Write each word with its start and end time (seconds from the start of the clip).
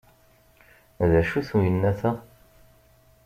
D 1.09 1.11
acu-t 1.21 1.49
uyennat-a? 1.57 2.11